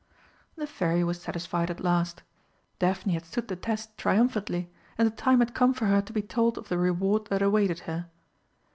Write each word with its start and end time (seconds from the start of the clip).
The 0.55 0.65
Fairy 0.65 1.03
was 1.03 1.21
satisfied 1.21 1.69
at 1.69 1.79
last; 1.83 2.23
Daphne 2.79 3.13
had 3.13 3.23
stood 3.23 3.49
the 3.49 3.55
test 3.55 3.95
triumphantly, 3.99 4.71
and 4.97 5.05
the 5.05 5.15
time 5.15 5.37
had 5.37 5.53
come 5.53 5.75
for 5.75 5.85
her 5.85 6.01
to 6.01 6.11
be 6.11 6.23
told 6.23 6.57
of 6.57 6.69
the 6.69 6.79
reward 6.79 7.25
that 7.27 7.43
awaited 7.43 7.81
her. 7.81 8.09